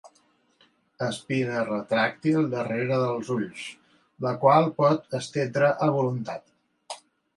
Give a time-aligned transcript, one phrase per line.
[1.07, 3.67] Espina retràctil darrere dels ulls,
[4.27, 7.03] la qual pot estendre a voluntat.